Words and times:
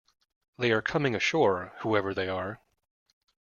They 0.57 0.71
are 0.71 0.81
coming 0.81 1.13
ashore, 1.13 1.73
whoever 1.81 2.11
they 2.11 2.27
are. 2.27 2.59